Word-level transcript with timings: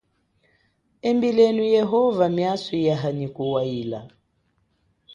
Embilenu 1.09 1.63
Yehova 1.75 2.25
miaso 2.35 2.75
yaha 2.87 3.09
nyi 3.17 3.27
kuwaila. 3.35 3.99